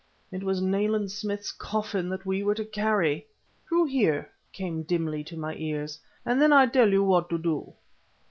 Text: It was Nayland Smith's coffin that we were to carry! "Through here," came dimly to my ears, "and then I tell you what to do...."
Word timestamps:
It 0.31 0.41
was 0.43 0.63
Nayland 0.63 1.11
Smith's 1.11 1.51
coffin 1.51 2.09
that 2.09 2.25
we 2.25 2.41
were 2.41 2.55
to 2.55 2.65
carry! 2.65 3.27
"Through 3.69 3.85
here," 3.85 4.31
came 4.51 4.81
dimly 4.81 5.23
to 5.25 5.37
my 5.37 5.53
ears, 5.53 5.99
"and 6.25 6.41
then 6.41 6.51
I 6.51 6.65
tell 6.65 6.91
you 6.91 7.03
what 7.03 7.29
to 7.29 7.37
do...." 7.37 7.75